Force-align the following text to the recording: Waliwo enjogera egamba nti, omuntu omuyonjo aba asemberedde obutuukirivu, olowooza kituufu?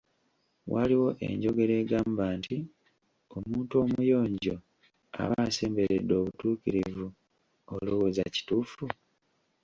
Waliwo 0.73 1.09
enjogera 1.27 1.73
egamba 1.81 2.25
nti, 2.37 2.57
omuntu 3.37 3.73
omuyonjo 3.83 4.55
aba 5.21 5.37
asemberedde 5.47 6.13
obutuukirivu, 6.21 7.07
olowooza 7.73 8.23
kituufu? 8.35 8.85